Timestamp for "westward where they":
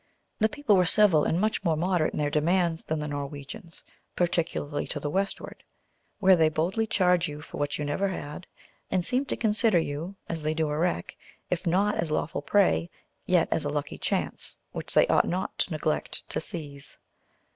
5.11-6.49